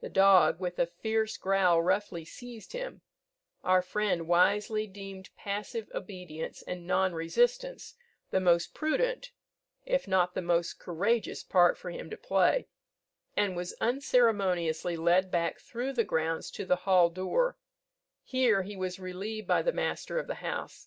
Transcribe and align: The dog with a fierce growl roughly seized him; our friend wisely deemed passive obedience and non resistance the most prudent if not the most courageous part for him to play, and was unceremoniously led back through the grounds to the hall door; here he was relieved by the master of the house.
The 0.00 0.08
dog 0.08 0.60
with 0.60 0.78
a 0.78 0.86
fierce 0.86 1.36
growl 1.36 1.82
roughly 1.82 2.24
seized 2.24 2.70
him; 2.72 3.00
our 3.64 3.82
friend 3.82 4.28
wisely 4.28 4.86
deemed 4.86 5.30
passive 5.36 5.90
obedience 5.92 6.62
and 6.62 6.86
non 6.86 7.14
resistance 7.14 7.96
the 8.30 8.38
most 8.38 8.74
prudent 8.74 9.32
if 9.84 10.06
not 10.06 10.34
the 10.34 10.40
most 10.40 10.78
courageous 10.78 11.42
part 11.42 11.76
for 11.76 11.90
him 11.90 12.08
to 12.10 12.16
play, 12.16 12.68
and 13.36 13.56
was 13.56 13.74
unceremoniously 13.80 14.96
led 14.96 15.32
back 15.32 15.58
through 15.58 15.94
the 15.94 16.04
grounds 16.04 16.52
to 16.52 16.64
the 16.64 16.76
hall 16.86 17.10
door; 17.10 17.58
here 18.22 18.62
he 18.62 18.76
was 18.76 19.00
relieved 19.00 19.48
by 19.48 19.62
the 19.62 19.72
master 19.72 20.20
of 20.20 20.28
the 20.28 20.36
house. 20.46 20.86